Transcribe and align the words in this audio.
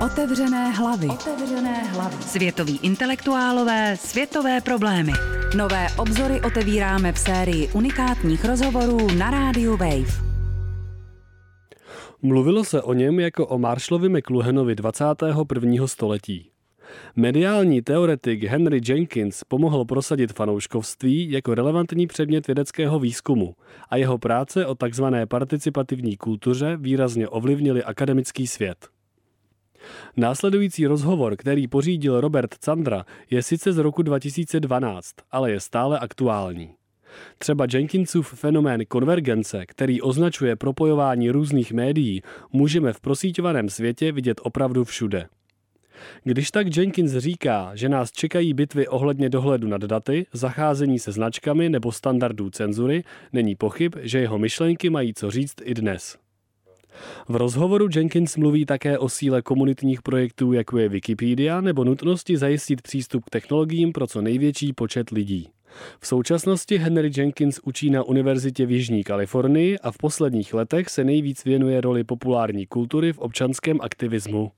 Otevřené 0.00 0.70
hlavy. 0.70 1.06
Otevřené 1.06 1.82
hlavy. 1.84 2.16
Světoví 2.20 2.78
intelektuálové, 2.82 3.96
světové 3.96 4.60
problémy. 4.60 5.12
Nové 5.56 5.86
obzory 5.98 6.40
otevíráme 6.40 7.12
v 7.12 7.18
sérii 7.18 7.68
unikátních 7.68 8.44
rozhovorů 8.44 9.10
na 9.18 9.30
rádiu 9.30 9.76
Wave. 9.76 10.24
Mluvilo 12.22 12.64
se 12.64 12.82
o 12.82 12.92
něm 12.92 13.20
jako 13.20 13.46
o 13.46 13.58
Marshallovi 13.58 14.08
McLuhanovi 14.08 14.74
21. 14.74 15.86
století. 15.86 16.50
Mediální 17.16 17.82
teoretik 17.82 18.42
Henry 18.42 18.80
Jenkins 18.88 19.44
pomohl 19.48 19.84
prosadit 19.84 20.32
fanouškovství 20.32 21.30
jako 21.30 21.54
relevantní 21.54 22.06
předmět 22.06 22.46
vědeckého 22.46 22.98
výzkumu 22.98 23.54
a 23.88 23.96
jeho 23.96 24.18
práce 24.18 24.66
o 24.66 24.74
tzv. 24.74 25.04
participativní 25.28 26.16
kultuře 26.16 26.76
výrazně 26.80 27.28
ovlivnily 27.28 27.84
akademický 27.84 28.46
svět. 28.46 28.93
Následující 30.16 30.86
rozhovor, 30.86 31.36
který 31.36 31.68
pořídil 31.68 32.20
Robert 32.20 32.54
Candra, 32.54 33.04
je 33.30 33.42
sice 33.42 33.72
z 33.72 33.78
roku 33.78 34.02
2012, 34.02 35.10
ale 35.30 35.50
je 35.50 35.60
stále 35.60 35.98
aktuální. 35.98 36.70
Třeba 37.38 37.66
Jenkinsův 37.72 38.34
fenomén 38.34 38.84
konvergence, 38.88 39.66
který 39.66 40.02
označuje 40.02 40.56
propojování 40.56 41.30
různých 41.30 41.72
médií, 41.72 42.22
můžeme 42.52 42.92
v 42.92 43.00
prosíťovaném 43.00 43.68
světě 43.68 44.12
vidět 44.12 44.40
opravdu 44.44 44.84
všude. 44.84 45.26
Když 46.24 46.50
tak 46.50 46.76
Jenkins 46.76 47.12
říká, 47.12 47.70
že 47.74 47.88
nás 47.88 48.12
čekají 48.12 48.54
bitvy 48.54 48.88
ohledně 48.88 49.28
dohledu 49.28 49.68
nad 49.68 49.80
daty, 49.80 50.26
zacházení 50.32 50.98
se 50.98 51.12
značkami 51.12 51.68
nebo 51.68 51.92
standardů 51.92 52.50
cenzury, 52.50 53.04
není 53.32 53.54
pochyb, 53.54 53.94
že 54.00 54.18
jeho 54.18 54.38
myšlenky 54.38 54.90
mají 54.90 55.14
co 55.14 55.30
říct 55.30 55.54
i 55.62 55.74
dnes. 55.74 56.23
V 57.28 57.36
rozhovoru 57.36 57.88
Jenkins 57.94 58.36
mluví 58.36 58.66
také 58.66 58.98
o 58.98 59.08
síle 59.08 59.42
komunitních 59.42 60.02
projektů, 60.02 60.52
jako 60.52 60.78
je 60.78 60.88
Wikipedia, 60.88 61.60
nebo 61.60 61.84
nutnosti 61.84 62.36
zajistit 62.36 62.82
přístup 62.82 63.24
k 63.24 63.30
technologiím 63.30 63.92
pro 63.92 64.06
co 64.06 64.20
největší 64.20 64.72
počet 64.72 65.10
lidí. 65.10 65.48
V 66.00 66.06
současnosti 66.06 66.78
Henry 66.78 67.10
Jenkins 67.16 67.60
učí 67.64 67.90
na 67.90 68.02
univerzitě 68.02 68.66
v 68.66 68.70
Jižní 68.70 69.04
Kalifornii 69.04 69.78
a 69.78 69.90
v 69.90 69.98
posledních 69.98 70.54
letech 70.54 70.88
se 70.88 71.04
nejvíc 71.04 71.44
věnuje 71.44 71.80
roli 71.80 72.04
populární 72.04 72.66
kultury 72.66 73.12
v 73.12 73.18
občanském 73.18 73.78
aktivismu. 73.80 74.50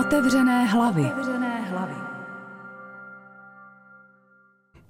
Otevřené 0.00 0.64
hlavy. 0.64 1.02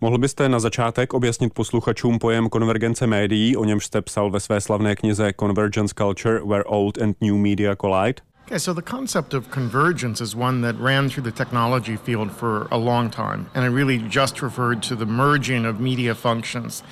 Mohl 0.06 0.18
byste 0.18 0.48
na 0.48 0.60
začátek 0.60 1.14
objasnit 1.14 1.54
posluchačům 1.54 2.18
pojem 2.18 2.48
konvergence 2.48 3.06
médií, 3.06 3.56
o 3.56 3.64
němž 3.64 3.86
jste 3.86 4.02
psal 4.02 4.30
ve 4.30 4.40
své 4.40 4.60
slavné 4.60 4.96
knize 4.96 5.32
Convergence 5.40 5.94
Culture, 5.98 6.40
Where 6.44 6.64
Old 6.64 7.02
and 7.02 7.16
New 7.20 7.34
Media 7.34 7.76
Collide? 7.76 8.22
Okay, 8.46 8.58
so 8.58 8.72
the 8.72 8.82
concept 8.82 9.34
of 9.34 9.50
convergence 9.50 10.20
is 10.20 10.36
one 10.36 10.60
that 10.60 10.78
ran 10.78 11.08
through 11.08 11.24
the 11.24 11.32
technology 11.32 11.96
field 11.96 12.30
for 12.30 12.68
a 12.70 12.78
long 12.78 13.10
time, 13.10 13.50
and 13.56 13.64
it 13.64 13.70
really 13.70 13.98
just 13.98 14.40
referred 14.40 14.84
to 14.84 14.94
the 14.94 15.04
merging 15.04 15.66
of 15.66 15.80
media 15.80 16.14
functions 16.14 16.84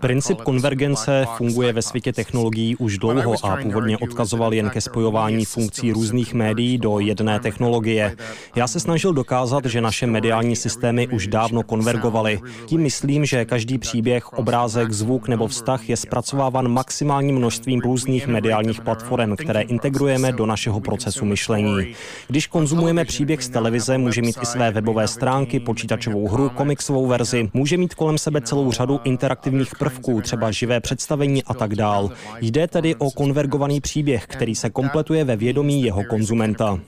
Princip 0.00 0.42
konvergence 0.42 1.26
funguje 1.36 1.72
ve 1.72 1.82
světě 1.82 2.12
technologií 2.12 2.76
už 2.76 2.98
dlouho 2.98 3.34
a 3.42 3.56
původně 3.56 3.98
odkazoval 3.98 4.54
jen 4.54 4.70
ke 4.70 4.80
spojování 4.80 5.44
funkcí 5.44 5.92
různých 5.92 6.34
médií 6.34 6.78
do 6.78 6.98
jedné 6.98 7.40
technologie. 7.40 8.16
Já 8.56 8.68
se 8.68 8.80
snažil 8.80 9.12
dokázat, 9.12 9.64
že 9.64 9.80
naše 9.80 10.06
mediální 10.06 10.56
systémy 10.56 11.08
už 11.08 11.26
dávno 11.26 11.62
konvergovaly. 11.62 12.40
Tím 12.66 12.80
myslím, 12.80 13.24
že 13.24 13.44
každý 13.44 13.78
příběh, 13.78 14.32
obrázek, 14.32 14.92
zvuk 14.92 15.28
nebo 15.28 15.46
vztah 15.46 15.88
je 15.88 15.96
zpracováván 15.96 16.68
maximálním 16.68 17.36
množstvím 17.36 17.80
různých 17.80 18.26
mediálních 18.26 18.80
platform, 18.80 19.36
které 19.46 19.60
integrujeme 19.60 20.32
do 20.32 20.46
našeho 20.46 20.80
procesu 20.80 21.24
myšlení. 21.24 21.94
Když 22.28 22.46
konzumujeme 22.46 23.04
příběh 23.04 23.44
z 23.44 23.48
televize, 23.48 23.98
může 23.98 24.22
mít 24.22 24.36
i 24.42 24.46
své 24.46 24.70
webové 24.70 25.08
stránky, 25.08 25.60
počítačovou 25.60 26.28
hru, 26.28 26.48
komiksovou 26.48 27.06
verzi, 27.06 27.50
může 27.54 27.76
mít 27.76 27.94
kolem 27.94 28.18
sebe 28.18 28.40
celou 28.40 28.72
řadu 28.72 29.00
interaktivních 29.04 29.76
prvků, 29.78 30.20
třeba 30.20 30.50
živé 30.50 30.80
představení 30.80 31.44
a 31.44 31.54
tak 31.54 31.74
dál. 31.74 32.10
Jde 32.40 32.66
tedy 32.68 32.94
o 32.94 33.10
konvergovaný 33.10 33.80
příběh, 33.80 34.26
který 34.26 34.54
se 34.54 34.70
kompletuje 34.70 35.24
ve 35.24 35.36
vědomí 35.36 35.82
jeho 35.82 36.04
konzumenta. 36.04 36.78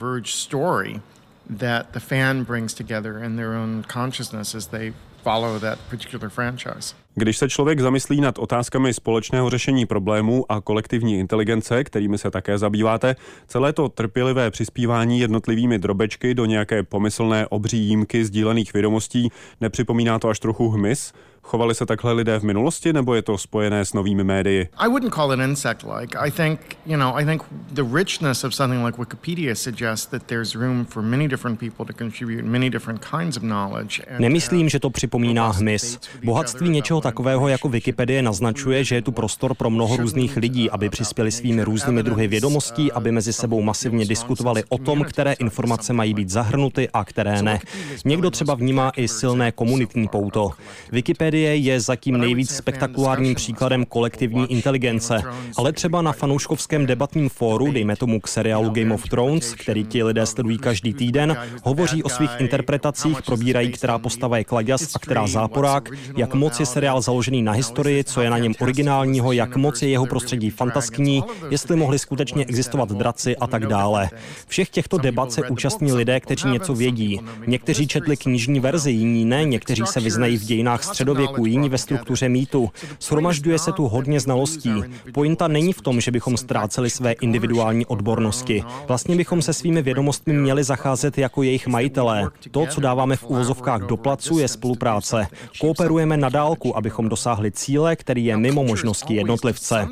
that 1.57 1.91
the 1.93 1.99
fan 1.99 2.43
brings 2.43 2.73
together 2.73 3.17
in 3.17 3.35
their 3.35 3.53
own 3.53 3.83
consciousness 3.93 4.55
as 4.55 4.67
they 4.67 4.93
follow 5.23 5.59
that 5.59 5.79
particular 5.89 6.29
franchise. 6.29 6.95
Když 7.15 7.37
se 7.37 7.49
člověk 7.49 7.79
zamyslí 7.79 8.21
nad 8.21 8.39
otázkami 8.39 8.93
společného 8.93 9.49
řešení 9.49 9.85
problémů 9.85 10.45
a 10.49 10.61
kolektivní 10.61 11.19
inteligence, 11.19 11.83
kterými 11.83 12.17
se 12.17 12.31
také 12.31 12.57
zabýváte, 12.57 13.15
celé 13.47 13.73
to 13.73 13.89
trpělivé 13.89 14.51
přispívání 14.51 15.19
jednotlivými 15.19 15.79
drobečky 15.79 16.33
do 16.33 16.45
nějaké 16.45 16.83
pomyslné 16.83 17.47
obří 17.47 17.77
jímky 17.77 18.25
sdílených 18.25 18.73
vědomostí, 18.73 19.29
nepřipomíná 19.61 20.19
to 20.19 20.29
až 20.29 20.39
trochu 20.39 20.69
hmyz? 20.69 21.13
Chovali 21.49 21.75
se 21.75 21.85
takhle 21.85 22.13
lidé 22.13 22.39
v 22.39 22.43
minulosti, 22.43 22.93
nebo 22.93 23.15
je 23.15 23.21
to 23.21 23.37
spojené 23.37 23.85
s 23.85 23.93
novými 23.93 24.23
médii? 24.23 24.67
I 24.77 24.87
wouldn't 24.87 25.13
call 25.15 25.33
it 25.33 25.39
insect-like. 25.39 26.17
I 26.27 26.31
think, 26.31 26.59
you 26.85 26.97
know, 26.97 27.17
I 27.17 27.25
think 27.25 27.43
the 27.73 27.83
richness 27.93 28.43
of 28.43 28.55
something 28.55 28.85
like 28.85 28.97
Wikipedia 29.01 29.55
suggests 29.55 30.05
that 30.05 30.23
there's 30.23 30.55
room 30.55 30.85
for 30.85 31.03
many 31.03 31.27
different 31.27 31.59
people 31.59 31.85
to 31.85 31.93
contribute 31.93 32.43
many 32.43 32.69
different 32.69 33.05
kinds 33.05 33.37
of 33.37 33.43
knowledge. 33.43 34.01
Nemyslím, 34.19 34.69
že 34.69 34.79
to 34.79 34.89
připomíná 34.89 35.51
hmyz. 35.51 35.99
Bohatství 36.23 36.69
něčeho 36.69 37.01
takového 37.01 37.47
jako 37.47 37.69
Wikipedie 37.69 38.21
naznačuje, 38.21 38.83
že 38.83 38.95
je 38.95 39.01
tu 39.01 39.11
prostor 39.11 39.53
pro 39.53 39.69
mnoho 39.69 39.97
různých 39.97 40.37
lidí, 40.37 40.69
aby 40.69 40.89
přispěli 40.89 41.31
svými 41.31 41.63
různými 41.63 42.03
druhy 42.03 42.27
vědomostí, 42.27 42.91
aby 42.91 43.11
mezi 43.11 43.33
sebou 43.33 43.61
masivně 43.61 44.05
diskutovali 44.05 44.63
o 44.69 44.77
tom, 44.77 45.03
které 45.03 45.33
informace 45.33 45.93
mají 45.93 46.13
být 46.13 46.29
zahrnuty 46.29 46.89
a 46.93 47.05
které 47.05 47.41
ne. 47.41 47.59
Někdo 48.05 48.31
třeba 48.31 48.55
vnímá 48.55 48.91
i 48.95 49.07
silné 49.07 49.51
komunitní 49.51 50.07
pouto. 50.07 50.51
Wikipedie 50.91 51.38
je 51.39 51.79
zatím 51.79 52.17
nejvíc 52.17 52.55
spektakulárním 52.55 53.35
příkladem 53.35 53.85
kolektivní 53.85 54.51
inteligence, 54.51 55.23
ale 55.57 55.73
třeba 55.73 56.01
na 56.01 56.11
fanouškovském 56.11 56.85
debatním 56.85 57.29
fóru, 57.29 57.71
dejme 57.71 57.95
tomu 57.95 58.19
k 58.19 58.27
seriálu 58.27 58.69
Game 58.69 58.93
of 58.93 59.09
Thrones, 59.09 59.55
který 59.55 59.85
ti 59.85 60.03
lidé 60.03 60.25
sledují 60.25 60.57
každý 60.57 60.93
týden, 60.93 61.37
hovoří 61.63 62.03
o 62.03 62.09
svých 62.09 62.31
interpretacích, 62.39 63.21
probírají, 63.21 63.71
která 63.71 63.97
postava 63.97 64.37
je 64.37 64.43
kladěz 64.43 64.95
a 64.95 64.99
která 64.99 65.27
záporák, 65.27 65.89
jak 66.17 66.33
moc 66.33 66.59
je 66.59 66.65
seriál 66.65 67.01
založený 67.01 67.41
na 67.41 67.51
historii, 67.51 68.03
co 68.03 68.21
je 68.21 68.29
na 68.29 68.37
něm 68.37 68.53
originálního, 68.59 69.31
jak 69.31 69.55
moc 69.55 69.81
je 69.81 69.89
jeho 69.89 70.05
prostředí 70.05 70.49
fantaskní, 70.49 71.23
jestli 71.49 71.75
mohli 71.75 71.99
skutečně 71.99 72.45
existovat 72.45 72.91
draci 72.91 73.37
a 73.37 73.47
tak 73.47 73.65
dále. 73.65 74.09
Všech 74.47 74.69
těchto 74.69 74.97
debat 74.97 75.31
se 75.31 75.49
účastní 75.49 75.93
lidé, 75.93 76.19
kteří 76.19 76.47
něco 76.49 76.73
vědí. 76.73 77.19
Někteří 77.47 77.87
četli 77.87 78.17
knižní 78.17 78.59
verzi, 78.59 78.91
jiní 78.91 79.25
ne, 79.25 79.45
někteří 79.45 79.81
se 79.85 79.99
vyznají 79.99 80.37
v 80.37 80.45
dějinách 80.45 80.83
středověku, 80.83 81.28
jiní 81.45 81.69
ve 81.69 81.77
struktuře 81.77 82.29
mýtu. 82.29 82.69
Shromažďuje 83.01 83.59
se 83.59 83.71
tu 83.71 83.87
hodně 83.87 84.19
znalostí. 84.19 84.83
Pointa 85.13 85.47
není 85.47 85.73
v 85.73 85.81
tom, 85.81 86.01
že 86.01 86.11
bychom 86.11 86.37
ztráceli 86.37 86.89
své 86.89 87.11
individuální 87.11 87.85
odbornosti. 87.85 88.63
Vlastně 88.87 89.15
bychom 89.15 89.41
se 89.41 89.53
svými 89.53 89.81
vědomostmi 89.81 90.33
měli 90.33 90.63
zacházet 90.63 91.17
jako 91.17 91.43
jejich 91.43 91.67
majitelé. 91.67 92.29
To, 92.51 92.65
co 92.65 92.81
dáváme 92.81 93.15
v 93.15 93.23
uvozovkách 93.23 93.81
do 93.81 93.97
placu, 93.97 94.39
je 94.39 94.47
spolupráce. 94.47 95.27
Kooperujeme 95.61 96.17
na 96.17 96.29
dálku, 96.29 96.77
abychom 96.77 97.09
dosáhli 97.09 97.51
cíle, 97.51 97.95
který 97.95 98.25
je 98.25 98.37
mimo 98.37 98.63
možnosti 98.63 99.13
jednotlivce. 99.13 99.87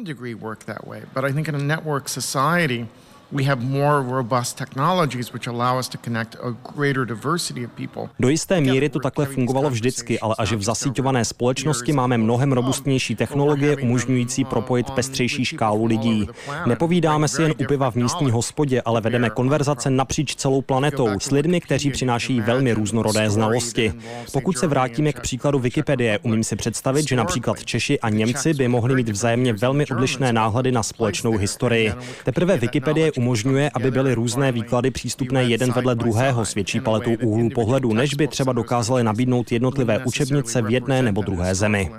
We 3.31 3.43
have 3.43 3.61
more 3.61 4.01
robust 4.01 4.57
technologies 4.57 5.33
which 5.33 5.47
allow 5.47 5.79
us 5.79 5.89
to 5.89 5.97
connect 5.97 6.35
a 6.35 6.55
greater 6.75 7.05
diversity 7.05 7.65
of 7.65 7.71
people. 7.71 8.09
Do 8.19 8.29
jisté 8.29 8.61
míry 8.61 8.89
to 8.89 8.99
takhle 8.99 9.25
fungovalo 9.25 9.69
vždycky, 9.69 10.19
ale 10.19 10.35
až 10.37 10.53
v 10.53 10.63
zasíťované 10.63 11.25
společnosti 11.25 11.93
máme 11.93 12.17
mnohem 12.17 12.51
robustnější 12.51 13.15
technologie 13.15 13.77
umožňující 13.77 14.45
propojit 14.45 14.91
pestřejší 14.91 15.45
škálu 15.45 15.85
lidí. 15.85 16.27
Nepovídáme 16.65 17.27
si 17.27 17.41
jen 17.41 17.53
u 17.57 17.65
piva 17.65 17.91
v 17.91 17.95
místní 17.95 18.31
hospodě, 18.31 18.81
ale 18.81 19.01
vedeme 19.01 19.29
konverzace 19.29 19.89
napříč 19.89 20.35
celou 20.35 20.61
planetou 20.61 21.19
s 21.19 21.31
lidmi, 21.31 21.61
kteří 21.61 21.91
přináší 21.91 22.41
velmi 22.41 22.73
různorodé 22.73 23.29
znalosti. 23.29 23.93
Pokud 24.33 24.57
se 24.57 24.67
vrátíme 24.67 25.13
k 25.13 25.21
příkladu 25.21 25.59
Wikipedie, 25.59 26.19
umím 26.23 26.43
si 26.43 26.55
představit, 26.55 27.07
že 27.07 27.15
například 27.15 27.65
Češi 27.65 27.99
a 27.99 28.09
Němci 28.09 28.53
by 28.53 28.67
mohli 28.67 28.95
mít 28.95 29.09
vzájemně 29.09 29.53
velmi 29.53 29.85
odlišné 29.85 30.33
náhledy 30.33 30.71
na 30.71 30.83
společnou 30.83 31.37
historii. 31.37 31.93
Teprve 32.23 32.57
Wikipedie 32.57 33.11
umožňuje, 33.17 33.69
aby 33.73 33.91
byly 33.91 34.13
různé 34.13 34.51
výklady 34.51 34.91
přístupné 34.91 35.43
jeden 35.43 35.71
vedle 35.71 35.95
druhého 35.95 36.45
s 36.45 36.53
větší 36.53 36.79
paletou 36.79 37.15
úhlů 37.21 37.49
pohledu, 37.49 37.93
než 37.93 38.13
by 38.13 38.27
třeba 38.27 38.53
dokázali 38.53 39.03
nabídnout 39.03 39.51
jednotlivé 39.51 40.05
učebnice 40.05 40.61
v 40.61 40.71
jedné 40.71 41.01
nebo 41.01 41.21
druhé 41.21 41.55
zemi. 41.55 41.91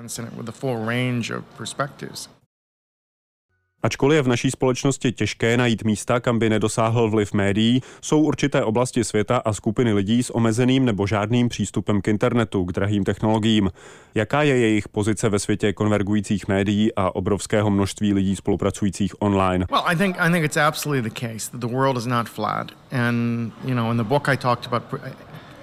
Ačkoliv 3.82 4.16
je 4.16 4.22
v 4.22 4.28
naší 4.28 4.50
společnosti 4.50 5.12
těžké 5.12 5.56
najít 5.56 5.84
místa, 5.84 6.20
kam 6.20 6.38
by 6.38 6.50
nedosáhl 6.50 7.10
vliv 7.10 7.32
médií, 7.32 7.82
jsou 8.00 8.22
určité 8.22 8.64
oblasti 8.64 9.04
světa 9.04 9.36
a 9.36 9.52
skupiny 9.52 9.92
lidí 9.92 10.22
s 10.22 10.34
omezeným 10.34 10.84
nebo 10.84 11.06
žádným 11.06 11.48
přístupem 11.48 12.00
k 12.00 12.08
internetu, 12.08 12.64
k 12.64 12.72
drahým 12.72 13.04
technologiím. 13.04 13.70
Jaká 14.14 14.42
je 14.42 14.58
jejich 14.58 14.88
pozice 14.88 15.28
ve 15.28 15.38
světě 15.38 15.72
konvergujících 15.72 16.48
médií 16.48 16.94
a 16.96 17.14
obrovského 17.14 17.70
množství 17.70 18.14
lidí 18.14 18.36
spolupracujících 18.36 19.22
online? 19.22 19.66
Well, 19.70 19.84
I 19.86 19.96
think 19.96 20.16
I 20.19 20.32
think 20.32 20.44
it's 20.44 20.56
absolutely 20.56 21.10
the 21.10 21.20
case 21.20 21.50
that 21.50 21.60
the 21.60 21.76
world 21.76 21.96
is 21.96 22.06
not 22.06 22.28
flat, 22.28 22.72
and 22.92 23.52
you 23.64 23.75
know, 23.75 23.90
in 23.90 23.96
the 23.96 24.04
book 24.04 24.28
I 24.28 24.36
talked 24.36 24.66
about 24.66 24.82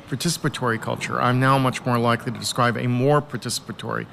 participatory 0.09 0.79
culture. 0.79 1.19
I'm 1.19 1.39
now 1.39 1.57
much 1.57 1.85
more 1.85 2.12
likely 2.12 2.31
to 2.31 2.39
describe 2.39 2.77
a 2.77 2.88
more 2.88 3.21
participatory 3.21 4.06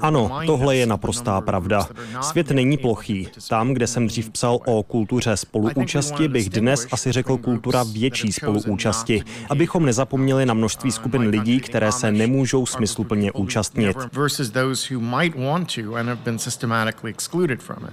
ano, 0.00 0.40
tohle 0.46 0.76
je 0.76 0.86
naprostá 0.86 1.40
pravda. 1.40 1.88
Svět 2.20 2.50
není 2.50 2.76
plochý. 2.76 3.28
Tam, 3.48 3.72
kde 3.72 3.86
jsem 3.86 4.06
dřív 4.06 4.30
psal 4.30 4.58
o 4.66 4.82
kultuře 4.82 5.36
spoluúčasti, 5.36 6.28
bych 6.28 6.50
dnes 6.50 6.86
asi 6.92 7.12
řekl 7.12 7.36
kultura 7.36 7.82
větší 7.82 8.32
spoluúčasti, 8.32 9.22
abychom 9.50 9.86
nezapomněli 9.86 10.46
na 10.46 10.54
množství 10.54 10.90
uh, 10.90 10.94
skupin 10.94 11.22
lidí, 11.22 11.60
které 11.60 11.92
se 11.92 12.12
nemůžou 12.12 12.66
smysluplně 12.66 13.32
účastnit. 13.32 13.96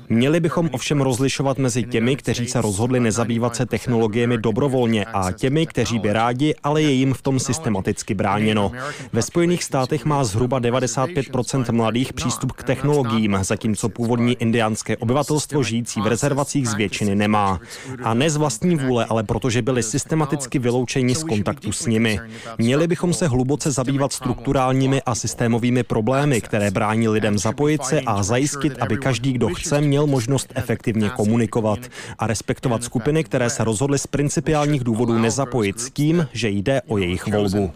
Měli 0.09 0.39
bychom 0.39 0.69
ovšem 0.71 1.01
rozlišovat 1.01 1.57
mezi 1.57 1.83
těmi, 1.83 2.15
kteří 2.15 2.47
se 2.47 2.61
rozhodli 2.61 2.99
nezabývat 2.99 3.55
se 3.55 3.65
technologiemi 3.65 4.37
dobrovolně 4.37 5.05
a 5.05 5.31
těmi, 5.31 5.65
kteří 5.65 5.99
by 5.99 6.13
rádi, 6.13 6.55
ale 6.63 6.81
je 6.81 6.91
jim 6.91 7.13
v 7.13 7.21
tom 7.21 7.39
systematicky 7.39 8.13
bráněno. 8.13 8.71
Ve 9.13 9.21
Spojených 9.21 9.63
státech 9.63 10.05
má 10.05 10.23
zhruba 10.23 10.59
95 10.59 11.25
mladých 11.71 12.13
přístup 12.13 12.51
k 12.51 12.63
technologiím, 12.63 13.37
zatímco 13.41 13.89
původní 13.89 14.33
indiánské 14.33 14.97
obyvatelstvo 14.97 15.63
žijící 15.63 16.01
v 16.01 16.07
rezervacích 16.07 16.67
z 16.67 16.73
většiny 16.73 17.15
nemá. 17.15 17.59
A 18.03 18.13
ne 18.13 18.29
z 18.29 18.35
vlastní 18.35 18.75
vůle, 18.75 19.05
ale 19.05 19.23
protože 19.23 19.61
byli 19.61 19.83
systematicky 19.83 20.59
vyloučeni 20.59 21.15
z 21.15 21.23
kontaktu 21.23 21.71
s 21.71 21.85
nimi. 21.85 22.19
Měli 22.57 22.87
bychom 22.87 23.13
se 23.13 23.27
hluboce 23.27 23.71
zabývat 23.71 24.13
strukturálními 24.13 25.01
a 25.01 25.15
systémovými 25.15 25.83
problémy, 25.83 26.41
které 26.41 26.71
brání 26.71 27.07
lidem 27.07 27.37
zapojit 27.37 27.83
se 27.83 28.01
a 28.01 28.23
zajistit, 28.23 28.73
aby 28.79 28.97
každý, 28.97 29.33
kdo 29.33 29.49
chce, 29.49 29.81
měl 29.81 30.07
možnost 30.07 30.53
efektivně 30.55 31.09
komunikovat 31.09 31.79
a 32.19 32.27
respektovat 32.27 32.83
skupiny, 32.83 33.23
které 33.23 33.49
se 33.49 33.63
rozhodly 33.63 33.99
z 33.99 34.07
principiálních 34.07 34.83
důvodů 34.83 35.17
nezapojit 35.17 35.79
s 35.79 35.89
tím, 35.89 36.27
že 36.33 36.49
jde 36.49 36.81
o 36.87 36.97
jejich 36.97 37.27
volbu 37.27 37.71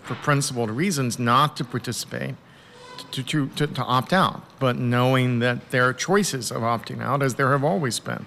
to, 3.16 3.24
to, 3.24 3.48
to, 3.56 3.68
to 3.68 3.82
opt 3.86 4.14
out, 4.14 4.42
but 4.60 4.76
knowing 4.76 5.42
that 5.42 5.58
there 5.70 5.84
are 5.84 5.94
choices 5.94 6.52
of 6.52 6.64
opting 6.64 7.02
out, 7.02 7.22
as 7.22 7.34
there 7.34 7.50
have 7.50 7.68
always 7.68 8.00
been. 8.00 8.26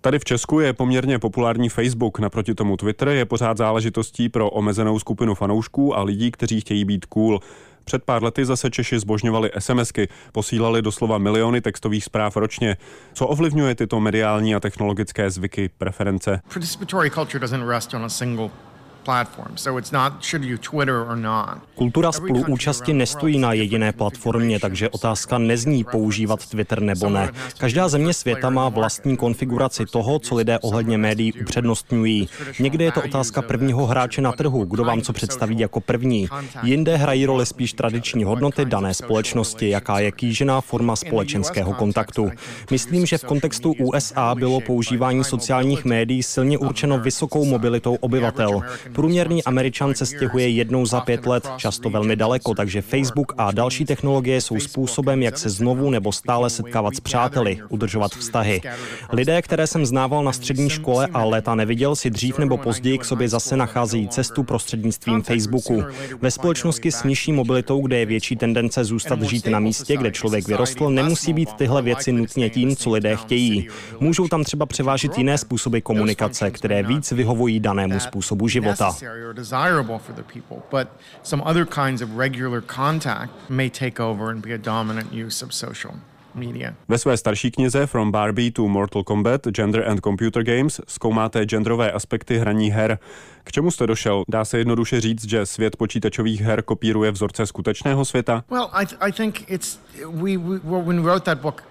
Tady 0.00 0.18
v 0.18 0.24
Česku 0.24 0.60
je 0.60 0.72
poměrně 0.72 1.18
populární 1.18 1.68
Facebook, 1.68 2.18
naproti 2.18 2.54
tomu 2.54 2.76
Twitter 2.76 3.08
je 3.08 3.24
pořád 3.24 3.56
záležitostí 3.56 4.28
pro 4.28 4.50
omezenou 4.50 4.98
skupinu 4.98 5.34
fanoušků 5.34 5.96
a 5.96 6.02
lidí, 6.02 6.30
kteří 6.30 6.60
chtějí 6.60 6.84
být 6.84 7.06
cool. 7.06 7.40
Před 7.84 8.04
pár 8.04 8.22
lety 8.22 8.44
zase 8.44 8.70
Češi 8.70 8.98
zbožňovali 8.98 9.50
SMSky, 9.58 10.08
posílali 10.32 10.82
doslova 10.82 11.18
miliony 11.18 11.60
textových 11.60 12.04
zpráv 12.04 12.36
ročně. 12.36 12.76
Co 13.12 13.26
ovlivňuje 13.26 13.74
tyto 13.74 14.00
mediální 14.00 14.54
a 14.54 14.60
technologické 14.60 15.30
zvyky, 15.30 15.70
preference? 15.78 16.40
Participatory 16.48 17.10
culture 17.10 17.40
doesn't 17.40 17.68
rest 17.68 17.94
on 17.94 18.04
a 18.04 18.08
single 18.08 18.50
Kultura 21.74 22.12
spoluúčasti 22.12 22.92
nestojí 22.92 23.38
na 23.38 23.52
jediné 23.52 23.92
platformě, 23.92 24.60
takže 24.60 24.88
otázka 24.88 25.38
nezní 25.38 25.84
používat 25.84 26.46
Twitter 26.46 26.82
nebo 26.82 27.10
ne. 27.10 27.30
Každá 27.58 27.88
země 27.88 28.14
světa 28.14 28.50
má 28.50 28.68
vlastní 28.68 29.16
konfiguraci 29.16 29.86
toho, 29.86 30.18
co 30.18 30.34
lidé 30.34 30.58
ohledně 30.58 30.98
médií 30.98 31.32
upřednostňují. 31.32 32.28
Někde 32.60 32.84
je 32.84 32.92
to 32.92 33.02
otázka 33.02 33.42
prvního 33.42 33.86
hráče 33.86 34.22
na 34.22 34.32
trhu, 34.32 34.64
kdo 34.64 34.84
vám 34.84 35.02
co 35.02 35.12
představí 35.12 35.58
jako 35.58 35.80
první. 35.80 36.28
Jinde 36.62 36.96
hrají 36.96 37.26
roli 37.26 37.46
spíš 37.46 37.72
tradiční 37.72 38.24
hodnoty 38.24 38.64
dané 38.64 38.94
společnosti, 38.94 39.68
jaká 39.68 39.98
je 39.98 40.12
kýžená 40.12 40.60
forma 40.60 40.96
společenského 40.96 41.74
kontaktu. 41.74 42.30
Myslím, 42.70 43.06
že 43.06 43.18
v 43.18 43.24
kontextu 43.24 43.72
USA 43.72 44.34
bylo 44.34 44.60
používání 44.60 45.24
sociálních 45.24 45.84
médií 45.84 46.22
silně 46.22 46.58
určeno 46.58 46.98
vysokou 46.98 47.44
mobilitou 47.44 47.94
obyvatel. 47.94 48.62
Průměrný 48.92 49.44
Američan 49.44 49.94
se 49.94 50.06
stěhuje 50.06 50.48
jednou 50.48 50.86
za 50.86 51.00
pět 51.00 51.26
let, 51.26 51.48
často 51.56 51.90
velmi 51.90 52.16
daleko, 52.16 52.54
takže 52.54 52.82
Facebook 52.82 53.32
a 53.38 53.52
další 53.52 53.84
technologie 53.84 54.40
jsou 54.40 54.60
způsobem, 54.60 55.22
jak 55.22 55.38
se 55.38 55.50
znovu 55.50 55.90
nebo 55.90 56.12
stále 56.12 56.50
setkávat 56.50 56.96
s 56.96 57.00
přáteli, 57.00 57.58
udržovat 57.68 58.12
vztahy. 58.12 58.60
Lidé, 59.12 59.42
které 59.42 59.66
jsem 59.66 59.86
znával 59.86 60.24
na 60.24 60.32
střední 60.32 60.70
škole 60.70 61.08
a 61.14 61.24
léta 61.24 61.54
neviděl, 61.54 61.96
si 61.96 62.10
dřív 62.10 62.38
nebo 62.38 62.56
později 62.56 62.98
k 62.98 63.04
sobě 63.04 63.28
zase 63.28 63.56
nacházejí 63.56 64.08
cestu 64.08 64.42
prostřednictvím 64.42 65.22
Facebooku. 65.22 65.84
Ve 66.20 66.30
společnosti 66.30 66.92
s 66.92 67.04
nižší 67.04 67.32
mobilitou, 67.32 67.80
kde 67.80 67.98
je 67.98 68.06
větší 68.06 68.36
tendence 68.36 68.84
zůstat 68.84 69.22
žít 69.22 69.46
na 69.46 69.60
místě, 69.60 69.96
kde 69.96 70.10
člověk 70.10 70.48
vyrostl, 70.48 70.90
nemusí 70.90 71.32
být 71.32 71.52
tyhle 71.52 71.82
věci 71.82 72.12
nutně 72.12 72.50
tím, 72.50 72.76
co 72.76 72.90
lidé 72.90 73.16
chtějí. 73.16 73.68
Můžou 74.00 74.28
tam 74.28 74.44
třeba 74.44 74.66
převážit 74.66 75.18
jiné 75.18 75.38
způsoby 75.38 75.78
komunikace, 75.78 76.50
které 76.50 76.82
víc 76.82 77.12
vyhovují 77.12 77.60
danému 77.60 78.00
způsobu 78.00 78.48
života 78.48 78.81
necessary 78.86 79.24
or 79.24 79.34
desirable 79.34 79.98
for 79.98 80.14
the 80.14 80.22
people, 80.22 80.62
but 80.70 80.88
some 81.22 81.42
other 81.42 81.66
kinds 81.66 82.02
of 82.02 82.16
regular 82.16 82.60
contact 82.60 83.30
may 83.48 83.70
take 83.70 84.02
over 84.02 84.30
and 84.30 84.42
be 84.42 84.54
a 84.54 84.58
dominant 84.58 85.12
use 85.12 85.44
of 85.44 85.52
social 85.52 85.94
media. 86.34 86.74
Ve 86.88 86.98
své 86.98 87.16
starší 87.16 87.50
knize 87.50 87.86
From 87.86 88.10
Barbie 88.10 88.50
to 88.50 88.68
Mortal 88.68 89.04
Kombat, 89.04 89.46
Gender 89.56 89.88
and 89.88 90.00
Computer 90.00 90.42
Games 90.42 90.80
zkoumáte 90.88 91.44
genderové 91.46 91.92
aspekty 91.92 92.38
hraní 92.38 92.70
her. 92.70 92.98
K 93.44 93.52
čemu 93.52 93.70
jste 93.70 93.86
došel? 93.86 94.22
Dá 94.28 94.44
se 94.44 94.58
jednoduše 94.58 95.00
říct, 95.00 95.28
že 95.28 95.46
svět 95.46 95.76
počítačových 95.76 96.40
her 96.40 96.62
kopíruje 96.62 97.10
vzorce 97.10 97.46
skutečného 97.46 98.04
světa? 98.04 98.44
Well, 98.50 98.68
I, 98.72 98.86
I 99.00 99.12
think 99.12 99.50
it's 99.50 99.78
we, 100.06 100.36
we 100.36 100.58
when 100.64 101.02
we 101.02 101.10
wrote 101.10 101.24
that 101.24 101.38
book 101.38 101.62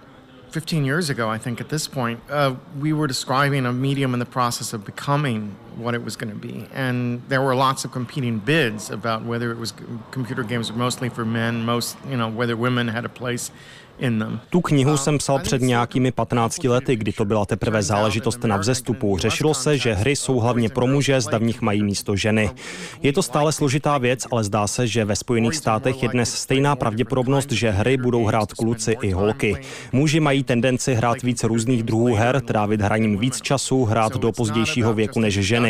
15 0.51 0.85
years 0.85 1.09
ago, 1.09 1.29
I 1.29 1.39
think 1.39 1.61
at 1.61 1.67
this 1.67 1.87
point, 1.87 2.19
uh, 2.29 2.55
we 2.75 2.93
were 2.93 3.07
describing 3.07 3.65
a 3.65 3.71
medium 3.71 4.13
in 4.13 4.19
the 4.19 4.25
process 4.25 4.73
of 4.73 4.85
becoming 4.85 5.55
what 5.77 5.95
it 5.95 6.03
was 6.03 6.15
going 6.15 6.33
to 6.33 6.47
be. 6.47 6.67
And 6.73 7.21
there 7.29 7.41
were 7.41 7.55
lots 7.55 7.85
of 7.85 7.91
competing 7.91 8.39
bids 8.39 8.91
about 8.91 9.25
whether 9.25 9.51
it 9.51 9.59
was 9.59 9.73
computer 10.11 10.43
games 10.43 10.71
were 10.71 10.77
mostly 10.77 11.09
for 11.09 11.25
men, 11.25 11.65
most, 11.65 11.97
you 12.09 12.17
know, 12.17 12.29
whether 12.29 12.55
women 12.55 12.87
had 12.87 13.05
a 13.05 13.09
place 13.09 13.51
Tu 14.49 14.61
knihu 14.61 14.97
jsem 14.97 15.17
psal 15.17 15.39
před 15.39 15.61
nějakými 15.61 16.11
15 16.11 16.63
lety, 16.63 16.95
kdy 16.95 17.11
to 17.11 17.25
byla 17.25 17.45
teprve 17.45 17.83
záležitost 17.83 18.43
na 18.43 18.57
vzestupu. 18.57 19.17
Řešilo 19.17 19.53
se, 19.53 19.77
že 19.77 19.93
hry 19.93 20.15
jsou 20.15 20.39
hlavně 20.39 20.69
pro 20.69 20.87
muže, 20.87 21.21
zda 21.21 21.37
v 21.37 21.43
nich 21.43 21.61
mají 21.61 21.83
místo 21.83 22.15
ženy. 22.15 22.49
Je 23.01 23.13
to 23.13 23.23
stále 23.23 23.51
složitá 23.51 23.97
věc, 23.97 24.27
ale 24.31 24.43
zdá 24.43 24.67
se, 24.67 24.87
že 24.87 25.05
ve 25.05 25.15
Spojených 25.15 25.55
státech 25.55 26.03
je 26.03 26.09
dnes 26.09 26.35
stejná 26.35 26.75
pravděpodobnost, 26.75 27.51
že 27.51 27.71
hry 27.71 27.97
budou 27.97 28.25
hrát 28.25 28.53
kluci 28.53 28.97
i 29.01 29.11
holky. 29.11 29.61
Muži 29.91 30.19
mají 30.19 30.43
tendenci 30.43 30.93
hrát 30.93 31.21
víc 31.21 31.43
různých 31.43 31.83
druhů 31.83 32.15
her, 32.15 32.41
trávit 32.41 32.81
hraním 32.81 33.17
víc 33.17 33.41
času, 33.41 33.85
hrát 33.85 34.17
do 34.17 34.31
pozdějšího 34.31 34.93
věku 34.93 35.19
než 35.19 35.33
ženy. 35.33 35.60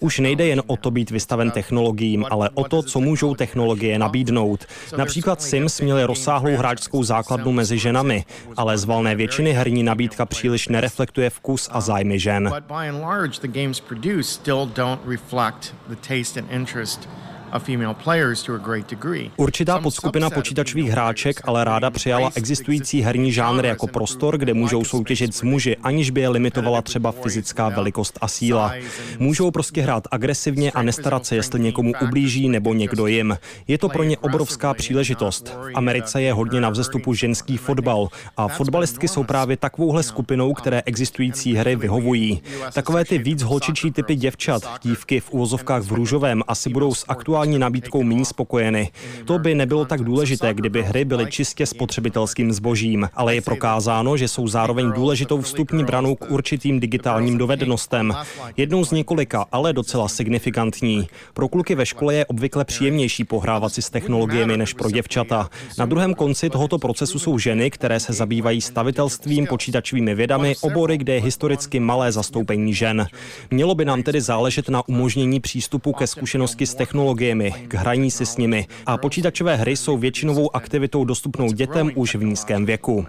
Už 0.00 0.18
nejde 0.18 0.46
jen 0.46 0.62
o 0.66 0.76
to 0.76 0.90
být 0.90 1.10
vystaven 1.10 1.50
technologiím, 1.50 2.26
ale 2.30 2.50
o 2.54 2.64
to, 2.64 2.82
co 2.82 3.00
můžou 3.00 3.34
technologie 3.34 3.98
nabídnout. 3.98 4.64
Například 4.96 5.42
Sims 5.42 5.80
měli 5.80 6.04
rozsáhlou 6.04 6.56
hráčskou 6.56 7.02
základnu 7.02 7.52
mezi 7.52 7.78
ženami, 7.78 8.24
ale 8.56 8.78
z 8.78 8.84
valné 8.84 9.14
většiny 9.14 9.52
herní 9.52 9.82
nabídka 9.82 10.26
příliš 10.26 10.68
nereflektuje 10.68 11.30
vkus 11.30 11.68
a 11.72 11.80
zájmy 11.80 12.18
žen. 12.18 12.52
Určitá 19.36 19.78
podskupina 19.78 20.30
počítačových 20.30 20.90
hráček 20.90 21.40
ale 21.44 21.64
ráda 21.64 21.90
přijala 21.90 22.30
existující 22.34 23.00
herní 23.02 23.32
žánry 23.32 23.68
jako 23.68 23.86
prostor, 23.86 24.38
kde 24.38 24.54
můžou 24.54 24.84
soutěžit 24.84 25.34
s 25.34 25.42
muži, 25.42 25.76
aniž 25.82 26.10
by 26.10 26.20
je 26.20 26.28
limitovala 26.28 26.82
třeba 26.82 27.12
fyzická 27.12 27.68
velikost 27.68 28.18
a 28.20 28.28
síla. 28.28 28.72
Můžou 29.18 29.50
prostě 29.50 29.82
hrát 29.82 30.04
agresivně 30.10 30.72
a 30.72 30.82
nestarat 30.82 31.26
se, 31.26 31.36
jestli 31.36 31.60
někomu 31.60 31.92
ublíží 32.02 32.48
nebo 32.48 32.74
někdo 32.74 33.06
jim. 33.06 33.38
Je 33.68 33.78
to 33.78 33.88
pro 33.88 34.04
ně 34.04 34.18
obrovská 34.18 34.74
příležitost. 34.74 35.48
V 35.48 35.70
Americe 35.74 36.22
je 36.22 36.32
hodně 36.32 36.60
na 36.60 36.70
vzestupu 36.70 37.14
ženský 37.14 37.56
fotbal 37.56 38.08
a 38.36 38.48
fotbalistky 38.48 39.08
jsou 39.08 39.24
právě 39.24 39.56
takovouhle 39.56 40.02
skupinou, 40.02 40.54
které 40.54 40.82
existující 40.86 41.54
hry 41.54 41.76
vyhovují. 41.76 42.42
Takové 42.72 43.04
ty 43.04 43.18
víc 43.18 43.42
holčičí 43.42 43.90
typy 43.90 44.16
děvčat, 44.16 44.62
dívky 44.82 45.20
v 45.20 45.30
úvozovkách 45.30 45.82
v 45.82 45.92
růžovém, 45.92 46.42
asi 46.48 46.70
budou 46.70 46.94
z 46.94 47.04
aktuální 47.08 47.35
aktuální 47.36 47.58
nabídkou 47.58 48.02
méně 48.02 48.24
spokojeny. 48.24 48.90
To 49.24 49.38
by 49.38 49.54
nebylo 49.54 49.84
tak 49.84 50.00
důležité, 50.04 50.54
kdyby 50.54 50.82
hry 50.82 51.04
byly 51.04 51.26
čistě 51.26 51.66
spotřebitelským 51.66 52.52
zbožím, 52.52 53.08
ale 53.14 53.34
je 53.34 53.40
prokázáno, 53.40 54.16
že 54.16 54.28
jsou 54.28 54.48
zároveň 54.48 54.92
důležitou 54.92 55.40
vstupní 55.40 55.84
branou 55.84 56.14
k 56.14 56.30
určitým 56.30 56.80
digitálním 56.80 57.38
dovednostem. 57.38 58.14
Jednou 58.56 58.84
z 58.84 58.90
několika, 58.90 59.46
ale 59.52 59.72
docela 59.72 60.08
signifikantní. 60.08 61.08
Pro 61.34 61.48
kluky 61.48 61.74
ve 61.74 61.86
škole 61.86 62.14
je 62.14 62.26
obvykle 62.26 62.64
příjemnější 62.64 63.24
pohrávat 63.24 63.72
si 63.72 63.82
s 63.82 63.90
technologiemi 63.90 64.56
než 64.56 64.72
pro 64.72 64.90
děvčata. 64.90 65.50
Na 65.78 65.86
druhém 65.86 66.14
konci 66.14 66.50
tohoto 66.50 66.78
procesu 66.78 67.18
jsou 67.18 67.38
ženy, 67.38 67.70
které 67.70 68.00
se 68.00 68.12
zabývají 68.12 68.60
stavitelstvím, 68.60 69.46
počítačovými 69.46 70.14
vědami, 70.14 70.54
obory, 70.60 70.98
kde 70.98 71.14
je 71.14 71.20
historicky 71.20 71.80
malé 71.80 72.12
zastoupení 72.12 72.74
žen. 72.74 73.06
Mělo 73.50 73.74
by 73.74 73.84
nám 73.84 74.02
tedy 74.02 74.20
záležet 74.20 74.68
na 74.68 74.88
umožnění 74.88 75.40
přístupu 75.40 75.92
ke 75.92 76.06
zkušenosti 76.06 76.66
s 76.66 76.74
technologiemi, 76.74 77.25
k 77.68 77.74
hraní 77.74 78.10
si 78.10 78.26
s 78.26 78.36
nimi. 78.36 78.66
A 78.86 78.96
počítačové 78.96 79.56
hry 79.56 79.76
jsou 79.76 79.98
většinovou 79.98 80.56
aktivitou 80.56 81.04
dostupnou 81.04 81.52
dětem 81.52 81.90
už 81.94 82.14
v 82.14 82.24
nízkém 82.24 82.66
věku. 82.66 83.06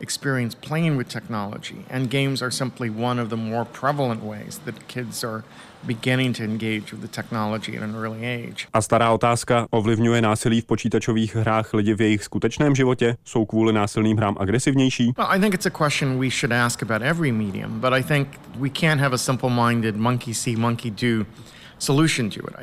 Experience 0.00 0.54
playing 0.54 0.96
with 0.96 1.08
technology, 1.08 1.84
and 1.90 2.10
games 2.10 2.42
are 2.42 2.50
simply 2.50 2.90
one 2.90 3.22
of 3.22 3.28
the 3.28 3.36
more 3.36 3.64
prevalent 3.64 4.22
ways 4.22 4.58
that 4.64 4.74
kids 4.86 5.24
are 5.24 5.42
beginning 5.86 6.32
to 6.32 6.42
engage 6.42 6.92
with 6.92 7.00
the 7.00 7.08
technology 7.08 7.76
at 7.76 7.82
an 7.82 7.94
early 7.94 8.24
age. 8.24 8.66
A 8.72 8.80
stará 8.80 9.12
otázka, 9.12 9.66
ovlivňuje 9.70 10.20
násilí 10.22 10.60
v 10.60 10.64
počítačových 10.64 11.36
hrách 11.36 11.74
lidi 11.74 11.94
v 11.94 12.00
jejich 12.00 12.24
skutečném 12.24 12.74
životě? 12.74 13.16
Jsou 13.24 13.44
kvůli 13.44 13.72
násilným 13.72 14.16
hrám 14.16 14.36
agresivnější? 14.40 15.12
Well, 15.16 15.28
I 15.30 15.40
think 15.40 15.54
it's 15.54 15.66
a 15.66 15.70
question 15.70 16.18
we 16.18 16.30
should 16.30 16.52
ask 16.52 16.82
about 16.82 17.02
every 17.02 17.32
medium, 17.32 17.80
but 17.80 17.92
I 17.92 18.02
think 18.02 18.28
we 18.58 18.70
can't 18.70 19.00
have 19.00 19.14
a 19.14 19.18
simple-minded 19.18 19.96
monkey 19.96 20.34
see, 20.34 20.56
monkey 20.56 20.90
do 20.90 21.26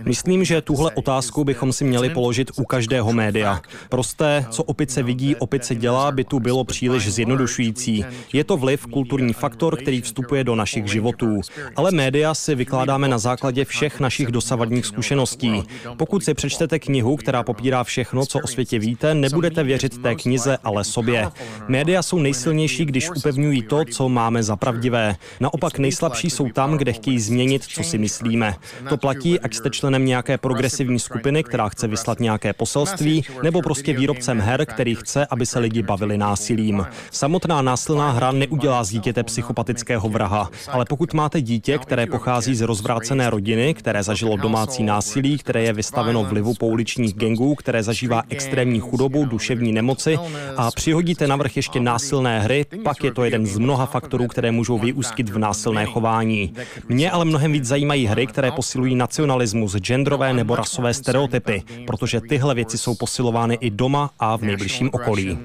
Myslím, 0.06 0.44
že 0.44 0.62
tuhle 0.62 0.92
otázku 0.92 1.44
bychom 1.44 1.74
si 1.74 1.84
měli 1.84 2.10
položit 2.10 2.52
u 2.56 2.64
každého 2.64 3.14
média. 3.14 3.62
Prosté, 3.90 4.46
co 4.50 4.64
opice 4.64 5.04
vidí, 5.04 5.36
opice 5.36 5.76
dělá, 5.76 6.12
by 6.12 6.24
tu 6.24 6.40
bylo 6.40 6.64
příliš 6.64 7.14
zjednodušující. 7.14 8.06
Je 8.34 8.44
to 8.44 8.58
vliv, 8.58 8.86
kulturní 8.86 9.34
faktor, 9.34 9.78
který 9.78 10.02
vstupuje 10.02 10.44
do 10.44 10.56
našich 10.56 10.88
životů. 10.88 11.42
Ale 11.76 11.92
média 11.92 12.34
si 12.34 12.56
vykládáme 12.56 13.08
na 13.08 13.18
základě 13.18 13.66
všech 13.66 14.00
našich 14.00 14.28
dosavadních 14.28 14.86
zkušeností. 14.86 15.64
Pokud 15.98 16.24
si 16.24 16.34
přečtete 16.34 16.80
knihu, 16.80 17.16
která 17.16 17.44
popírá 17.44 17.84
všechno, 17.84 18.26
co 18.26 18.40
o 18.40 18.48
světě 18.48 18.80
víte, 18.80 19.14
nebudete 19.14 19.64
věřit 19.64 20.02
té 20.02 20.16
knize, 20.16 20.58
ale 20.64 20.84
sobě. 20.84 21.30
Média 21.68 22.04
jsou 22.04 22.20
nejsilnější, 22.20 22.86
když 22.86 23.10
upevňují 23.10 23.62
to, 23.62 23.86
co 23.86 24.10
máme 24.10 24.44
za 24.44 24.56
pravdivé. 24.56 25.16
Naopak 25.40 25.80
nejslabší 25.80 26.30
jsou 26.30 26.50
tam, 26.50 26.78
kde 26.78 26.94
chtějí 26.94 27.20
změnit, 27.20 27.64
co 27.64 27.84
si 27.84 27.98
myslíme. 27.98 28.56
To 28.90 28.98
platí, 29.02 29.40
ať 29.40 29.54
jste 29.54 29.70
členem 29.70 30.06
nějaké 30.06 30.38
progresivní 30.38 31.00
skupiny, 31.00 31.44
která 31.44 31.70
chce 31.70 31.88
vyslat 31.88 32.20
nějaké 32.20 32.54
poselství, 32.54 33.26
nebo 33.44 33.62
prostě 33.62 33.94
výrobcem 33.94 34.40
her, 34.40 34.66
který 34.66 34.96
chce, 34.96 35.26
aby 35.26 35.46
se 35.46 35.60
lidi 35.60 35.84
bavili 35.84 36.18
násilím. 36.18 36.86
Samotná 37.12 37.62
násilná 37.62 38.12
hra 38.12 38.32
neudělá 38.32 38.84
z 38.84 38.90
dítěte 38.90 39.24
psychopatického 39.24 40.10
vraha, 40.10 40.50
ale 40.68 40.86
pokud 40.86 41.14
máte 41.14 41.42
dítě, 41.42 41.78
které 41.78 42.06
pochází 42.06 42.56
z 42.56 42.62
rozvrácené 42.62 43.30
rodiny, 43.30 43.74
které 43.74 44.04
zažilo 44.04 44.38
domácí 44.38 44.84
násilí, 44.84 45.38
které 45.38 45.64
je 45.64 45.74
vystaveno 45.74 46.24
vlivu 46.24 46.54
pouličních 46.54 47.14
gengů, 47.14 47.56
které 47.56 47.84
zažívá 47.84 48.24
extrémní 48.30 48.80
chudobu, 48.80 49.26
duševní 49.26 49.72
nemoci 49.72 50.20
a 50.58 50.72
přihodíte 50.72 51.28
navrch 51.28 51.56
ještě 51.56 51.80
násilné 51.80 52.40
hry, 52.40 52.66
pak 52.84 53.04
je 53.04 53.14
to 53.14 53.24
jeden 53.24 53.46
z 53.46 53.58
mnoha 53.58 53.86
faktorů, 53.86 54.28
které 54.28 54.52
můžou 54.52 54.80
vyústit 54.80 55.30
v 55.30 55.38
násilné 55.38 55.86
chování. 55.86 56.54
Mě 56.90 57.12
ale 57.12 57.26
mnohem 57.26 57.52
víc 57.52 57.66
zajímají 57.66 58.06
hry, 58.06 58.28
které 58.28 58.52
posilují 58.52 58.91
podporují 58.92 58.96
nacionalismus, 58.96 59.76
genderové 59.76 60.34
nebo 60.34 60.56
rasové 60.56 60.94
stereotypy, 60.94 61.64
protože 61.88 62.22
tyhle 62.22 62.56
věci 62.56 62.78
jsou 62.78 62.96
posilovány 62.96 63.58
i 63.62 63.70
doma 63.70 64.12
a 64.20 64.38
v 64.38 64.42
nejbližším 64.42 64.90
okolí. 64.94 65.38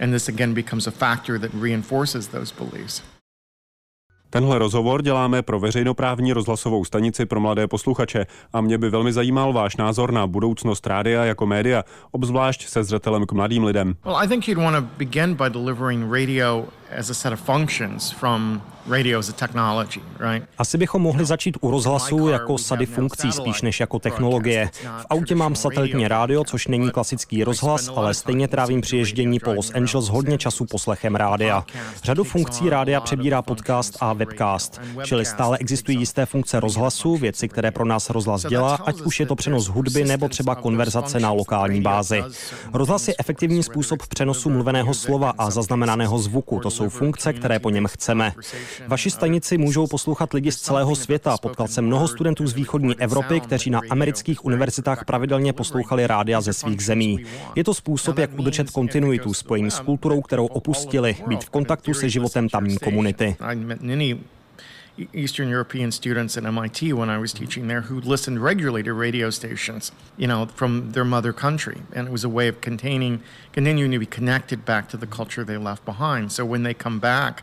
And 0.00 0.10
this 0.10 0.28
again 0.28 0.54
becomes 0.54 0.86
a 0.86 0.90
factor 0.90 1.38
that 1.38 1.50
reinforces 1.54 2.26
those 2.26 2.52
beliefs. 2.52 3.02
Tenhle 4.34 4.58
rozhovor 4.58 5.02
děláme 5.02 5.42
pro 5.42 5.60
veřejnoprávní 5.60 6.32
rozhlasovou 6.32 6.84
stanici 6.84 7.26
pro 7.26 7.40
mladé 7.40 7.66
posluchače 7.66 8.26
a 8.52 8.60
mě 8.60 8.78
by 8.78 8.90
velmi 8.90 9.12
zajímal 9.12 9.52
váš 9.52 9.76
názor 9.76 10.12
na 10.12 10.26
budoucnost 10.26 10.86
rádia 10.86 11.24
jako 11.24 11.46
média, 11.46 11.84
obzvlášť 12.10 12.66
se 12.66 12.84
zřetelem 12.84 13.26
k 13.26 13.32
mladým 13.32 13.64
lidem. 13.64 13.96
Well, 14.04 14.16
I 14.16 14.28
think 14.28 14.48
you'd 14.48 14.58
want 14.58 14.76
to 14.76 14.90
begin 14.98 15.34
by 15.34 15.50
delivering 15.50 16.12
radio 16.12 16.64
as 16.90 17.10
a 17.10 17.14
set 17.14 17.32
of 17.32 17.40
functions 17.40 18.10
from 18.10 18.62
radio 18.86 19.18
as 19.18 19.28
a 19.28 19.32
technology, 19.32 20.00
right? 20.20 20.48
Asi 20.58 20.78
bychom 20.78 21.02
mohli 21.02 21.24
začít 21.24 21.56
u 21.60 21.70
rozhlasu 21.70 22.28
jako 22.28 22.58
sady 22.58 22.86
funkcí 22.86 23.32
spíš 23.32 23.62
než 23.62 23.80
jako 23.80 23.98
technologie. 23.98 24.70
V 24.98 25.06
autě 25.10 25.34
mám 25.34 25.54
satelitní 25.54 26.08
rádio, 26.08 26.44
což 26.44 26.66
není 26.66 26.90
klasický 26.90 27.44
rozhlas, 27.44 27.90
ale 27.96 28.14
stejně 28.14 28.48
trávím 28.48 28.80
při 28.80 28.96
ježdění 28.96 29.40
po 29.40 29.52
Los 29.52 29.70
Angeles 29.74 30.08
hodně 30.08 30.38
času 30.38 30.64
poslechem 30.64 31.14
rádia. 31.14 31.64
Řadu 32.02 32.24
funkcí 32.24 32.70
rádia 32.70 33.00
přebírá 33.00 33.42
podcast 33.42 33.96
a 34.00 34.12
webcast, 34.12 34.80
čili 35.04 35.24
stále 35.24 35.58
existují 35.58 35.98
jisté 35.98 36.26
funkce 36.26 36.60
rozhlasu, 36.60 37.16
věci, 37.16 37.48
které 37.48 37.70
pro 37.70 37.84
nás 37.84 38.10
rozhlas 38.10 38.42
dělá, 38.42 38.74
ať 38.74 39.00
už 39.00 39.20
je 39.20 39.26
to 39.26 39.36
přenos 39.36 39.66
hudby 39.66 40.04
nebo 40.04 40.28
třeba 40.28 40.54
konverzace 40.54 41.20
na 41.20 41.30
lokální 41.30 41.80
bázi. 41.80 42.24
Rozhlas 42.72 43.08
je 43.08 43.14
efektivní 43.18 43.62
způsob 43.62 44.06
přenosu 44.08 44.50
mluveného 44.50 44.94
slova 44.94 45.32
a 45.38 45.50
zaznamenaného 45.50 46.18
zvuku. 46.18 46.60
To 46.60 46.70
jsou 46.70 46.83
jsou 46.84 46.98
funkce, 46.98 47.32
které 47.32 47.58
po 47.58 47.70
něm 47.70 47.86
chceme. 47.86 48.32
Vaši 48.86 49.10
stanici 49.10 49.58
můžou 49.58 49.86
poslouchat 49.86 50.32
lidi 50.32 50.52
z 50.52 50.60
celého 50.60 50.96
světa. 50.96 51.36
Potkal 51.38 51.68
jsem 51.68 51.86
mnoho 51.86 52.08
studentů 52.08 52.46
z 52.46 52.52
východní 52.52 52.94
Evropy, 52.98 53.40
kteří 53.40 53.70
na 53.70 53.80
amerických 53.90 54.44
univerzitách 54.44 55.04
pravidelně 55.04 55.52
poslouchali 55.52 56.06
rádia 56.06 56.40
ze 56.40 56.52
svých 56.52 56.84
zemí. 56.84 57.18
Je 57.54 57.64
to 57.64 57.74
způsob, 57.74 58.18
jak 58.18 58.38
udržet 58.38 58.70
kontinuitu 58.70 59.34
spojení 59.34 59.70
s 59.70 59.80
kulturou, 59.80 60.20
kterou 60.22 60.46
opustili, 60.46 61.16
být 61.26 61.44
v 61.44 61.50
kontaktu 61.50 61.94
se 61.94 62.08
životem 62.08 62.48
tamní 62.48 62.78
komunity. 62.78 63.36
Eastern 65.12 65.48
European 65.48 65.90
students 65.90 66.36
at 66.36 66.44
MIT 66.44 66.92
when 66.92 67.10
I 67.10 67.18
was 67.18 67.32
mm-hmm. 67.32 67.44
teaching 67.44 67.66
there 67.66 67.82
who 67.82 68.00
listened 68.00 68.42
regularly 68.42 68.82
to 68.84 68.92
radio 68.92 69.30
stations, 69.30 69.90
you 70.16 70.26
know, 70.26 70.46
from 70.46 70.92
their 70.92 71.04
mother 71.04 71.32
country. 71.32 71.82
And 71.92 72.06
it 72.08 72.10
was 72.10 72.24
a 72.24 72.28
way 72.28 72.48
of 72.48 72.60
containing, 72.60 73.22
continuing 73.52 73.90
to 73.90 73.98
be 73.98 74.06
connected 74.06 74.64
back 74.64 74.88
to 74.90 74.96
the 74.96 75.06
mm-hmm. 75.06 75.14
culture 75.14 75.44
they 75.44 75.56
left 75.56 75.84
behind. 75.84 76.32
So 76.32 76.44
when 76.44 76.62
they 76.62 76.74
come 76.74 77.00
back, 77.00 77.42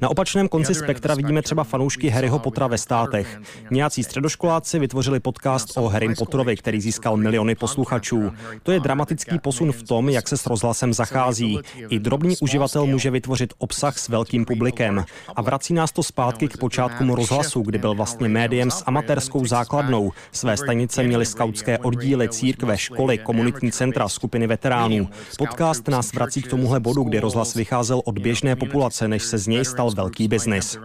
Na 0.00 0.08
opačném 0.08 0.48
konci 0.48 0.74
spektra 0.74 1.14
vidíme 1.14 1.42
třeba 1.42 1.64
fanoušky 1.64 2.08
Harryho 2.08 2.38
Pottera 2.38 2.66
ve 2.66 2.78
státech. 2.78 3.40
Nějací 3.70 4.04
středoškoláci 4.04 4.78
vytvořili 4.78 5.20
podcast 5.20 5.68
o 5.76 5.88
Harry 5.88 6.14
Potterovi, 6.14 6.56
který 6.56 6.80
získal 6.80 7.16
miliony 7.16 7.54
posluchačů. 7.54 8.32
To 8.62 8.72
je 8.72 8.80
dramatický 8.80 9.38
posun 9.38 9.72
v 9.72 9.82
tom, 9.82 10.08
jak 10.08 10.28
se 10.28 10.36
s 10.36 10.46
rozhlasem 10.46 10.92
zachází. 10.92 11.60
I 11.88 11.98
drobný 11.98 12.36
uživatel 12.40 12.86
může 12.86 13.10
vytvořit 13.10 13.54
obsah 13.58 13.98
s 13.98 14.08
velkým 14.08 14.44
publikem. 14.44 15.04
A 15.36 15.42
vrací 15.42 15.74
nás 15.74 15.92
to 15.92 16.02
zpátky 16.02 16.48
k 16.48 16.56
počátkům 16.56 17.10
rozhlasu, 17.10 17.62
kdy 17.62 17.78
byl 17.78 17.94
vlastně 17.94 18.28
médiem 18.28 18.70
s 18.70 18.84
amatérskou 18.86 19.46
základnou. 19.46 20.12
Své 20.32 20.56
stanice 20.56 21.02
měly 21.02 21.26
skautské 21.26 21.78
oddíly, 21.78 22.28
církve, 22.28 22.78
školy, 22.78 23.18
komunitní 23.18 23.72
centra, 23.72 24.08
skupiny 24.08 24.46
veteránů. 24.46 25.08
Podcast 25.38 25.88
nás 25.88 26.12
vrací 26.12 26.42
k 26.42 26.48
tomuhle 26.48 26.77
bodu, 26.80 27.02
kdy 27.02 27.20
rozhlas 27.20 27.54
vycházel 27.54 28.02
od 28.04 28.18
běžné 28.18 28.56
populace, 28.56 29.08
než 29.08 29.22
se 29.22 29.38
z 29.38 29.46
něj 29.46 29.64
stal 29.64 29.90
velký 29.90 30.28
biznis. 30.28 30.78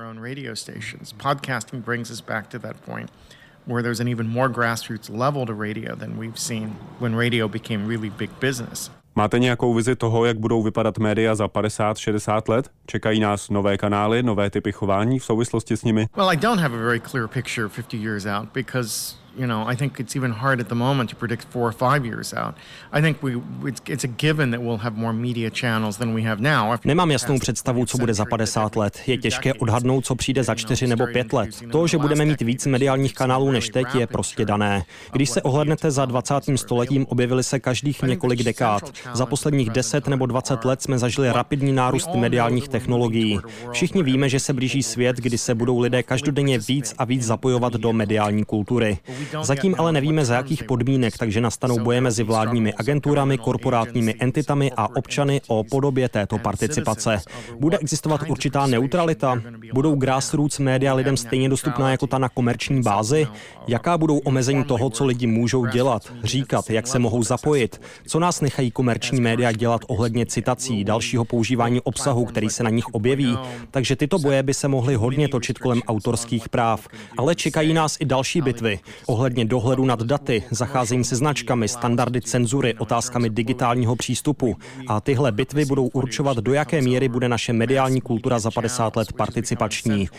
where 3.67 3.81
there's 3.81 4.01
an 4.01 4.07
even 4.07 4.27
more 4.27 4.49
grassroots 4.49 5.09
level 5.09 5.45
to 5.45 5.53
radio 5.53 5.95
than 5.95 6.17
we've 6.17 6.37
seen 6.37 6.75
when 6.99 7.15
radio 7.15 7.47
became 7.47 7.87
really 7.87 8.09
big 8.09 8.29
business. 8.41 8.91
Máte 9.15 9.39
nějakou 9.39 9.73
vizi 9.73 9.95
toho, 9.95 10.25
jak 10.25 10.39
budou 10.39 10.63
vypadat 10.63 10.97
média 10.97 11.35
za 11.35 11.45
50-60 11.45 12.41
let? 12.49 12.69
Čekají 12.85 13.19
nás 13.19 13.49
nové 13.49 13.77
kanály, 13.77 14.23
nové 14.23 14.49
typy 14.49 14.71
chování 14.71 15.19
v 15.19 15.25
souvislosti 15.25 15.77
s 15.77 15.83
nimi? 15.83 16.07
Well, 16.17 16.29
I 16.29 16.37
don't 16.37 16.61
have 16.61 16.75
a 16.75 16.81
very 16.81 16.99
clear 16.99 17.27
picture 17.27 17.69
50 17.69 17.97
years 17.97 18.25
out 18.25 18.49
because 18.53 19.15
you 19.37 19.47
know, 19.47 19.71
I 19.71 19.75
think 19.75 19.99
it's 19.99 20.15
even 20.15 20.31
hard 20.31 20.59
at 20.59 20.67
the 20.67 20.75
moment 20.75 21.09
to 21.09 21.15
predict 21.15 21.47
four 21.49 21.67
or 21.67 21.71
five 21.71 22.05
years 22.05 22.33
out. 22.33 22.55
I 22.91 23.01
think 23.01 23.23
we, 23.23 23.41
it's, 23.65 23.81
it's 23.87 24.03
a 24.03 24.07
given 24.07 24.51
that 24.51 24.61
we'll 24.61 24.77
have 24.77 24.97
more 24.97 25.13
media 25.13 25.49
channels 25.49 25.97
than 25.97 26.13
we 26.13 26.21
have 26.21 26.41
now. 26.41 26.79
Nemám 26.85 27.11
jasnou 27.11 27.39
představu, 27.39 27.85
co 27.85 27.97
bude 27.97 28.13
za 28.13 28.25
50 28.25 28.75
let. 28.75 28.99
Je 29.07 29.17
těžké 29.17 29.53
odhadnout, 29.53 30.05
co 30.05 30.15
přijde 30.15 30.43
za 30.43 30.55
4 30.55 30.87
nebo 30.87 31.07
5 31.07 31.33
let. 31.33 31.49
To, 31.71 31.87
že 31.87 31.97
budeme 31.97 32.25
mít 32.25 32.41
víc 32.41 32.65
mediálních 32.65 33.13
kanálů 33.13 33.51
než 33.51 33.69
teď, 33.69 33.87
je 33.95 34.07
prostě 34.07 34.45
dané. 34.45 34.83
Když 35.11 35.29
se 35.29 35.41
ohlednete 35.41 35.91
za 35.91 36.05
20. 36.05 36.33
stoletím, 36.55 37.05
objevily 37.09 37.43
se 37.43 37.59
každých 37.59 38.03
několik 38.03 38.43
dekád. 38.43 38.91
Za 39.13 39.25
posledních 39.25 39.69
10 39.69 40.07
nebo 40.07 40.25
20 40.25 40.65
let 40.65 40.81
jsme 40.81 40.99
zažili 40.99 41.31
rapidní 41.31 41.71
nárůst 41.71 42.09
mediálních 42.15 42.67
technologií. 42.67 43.39
Všichni 43.71 44.03
víme, 44.03 44.29
že 44.29 44.39
se 44.39 44.53
blíží 44.53 44.83
svět, 44.83 45.17
kdy 45.17 45.37
se 45.37 45.55
budou 45.55 45.79
lidé 45.79 46.03
každodenně 46.03 46.59
víc 46.59 46.95
a 46.97 47.05
víc 47.05 47.23
zapojovat 47.23 47.73
do 47.73 47.93
mediální 47.93 48.45
kultury. 48.45 48.97
Zatím 49.41 49.75
ale 49.77 49.91
nevíme, 49.91 50.25
za 50.25 50.35
jakých 50.35 50.63
podmínek, 50.63 51.17
takže 51.17 51.41
nastanou 51.41 51.79
boje 51.79 52.01
mezi 52.01 52.23
vládními 52.23 52.73
agenturami, 52.73 53.37
korporátními 53.37 54.15
entitami 54.19 54.71
a 54.77 54.95
občany 54.95 55.41
o 55.47 55.63
podobě 55.63 56.09
této 56.09 56.37
participace. 56.37 57.21
Bude 57.59 57.77
existovat 57.77 58.21
určitá 58.29 58.67
neutralita? 58.67 59.41
Budou 59.73 59.95
grassroots 59.95 60.59
média 60.59 60.93
lidem 60.93 61.17
stejně 61.17 61.49
dostupná 61.49 61.91
jako 61.91 62.07
ta 62.07 62.17
na 62.17 62.29
komerční 62.29 62.81
bázi? 62.81 63.27
Jaká 63.67 63.97
budou 63.97 64.17
omezení 64.17 64.63
toho, 64.63 64.89
co 64.89 65.05
lidi 65.05 65.27
můžou 65.27 65.65
dělat, 65.65 66.13
říkat, 66.23 66.69
jak 66.69 66.87
se 66.87 66.99
mohou 66.99 67.23
zapojit? 67.23 67.81
Co 68.07 68.19
nás 68.19 68.41
nechají 68.41 68.71
komerční 68.71 69.21
média 69.21 69.51
dělat 69.51 69.81
ohledně 69.87 70.25
citací, 70.25 70.83
dalšího 70.83 71.25
používání 71.25 71.81
obsahu, 71.81 72.25
který 72.25 72.49
se 72.49 72.63
na 72.63 72.69
nich 72.69 72.85
objeví? 72.91 73.37
Takže 73.71 73.95
tyto 73.95 74.19
boje 74.19 74.43
by 74.43 74.53
se 74.53 74.67
mohly 74.67 74.95
hodně 74.95 75.27
točit 75.27 75.59
kolem 75.59 75.81
autorských 75.87 76.49
práv. 76.49 76.87
Ale 77.17 77.35
čekají 77.35 77.73
nás 77.73 77.97
i 77.99 78.05
další 78.05 78.41
bitvy 78.41 78.79
ohledně 79.13 79.45
dohledu 79.45 79.85
nad 79.85 80.03
daty, 80.03 80.43
zacházení 80.51 81.03
se 81.03 81.15
značkami, 81.15 81.67
standardy 81.67 82.21
cenzury, 82.21 82.73
otázkami 82.73 83.29
digitálního 83.29 83.95
přístupu. 83.95 84.55
A 84.87 85.01
tyhle 85.01 85.31
bitvy 85.31 85.65
budou 85.65 85.87
určovat, 85.87 86.37
do 86.37 86.53
jaké 86.53 86.81
míry 86.81 87.09
bude 87.09 87.29
naše 87.29 87.53
mediální 87.53 88.01
kultura 88.01 88.39
za 88.39 88.51
50 88.51 88.95
let 88.95 89.13
participační. 89.13 90.09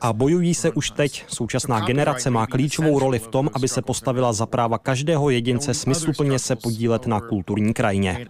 A 0.00 0.12
bojují 0.12 0.54
se 0.54 0.70
už 0.70 0.90
teď. 0.90 1.24
Současná 1.28 1.80
generace 1.80 2.30
má 2.30 2.46
klíčovou 2.46 2.98
roli 2.98 3.18
v 3.18 3.28
tom, 3.28 3.50
aby 3.54 3.68
se 3.68 3.82
postavila 3.82 4.32
za 4.32 4.46
práva 4.46 4.78
každého 4.78 5.30
jedince 5.30 5.74
smysluplně 5.74 6.38
se 6.38 6.56
podílet 6.56 7.06
na 7.06 7.20
kulturní 7.20 7.74
krajině. 7.74 8.26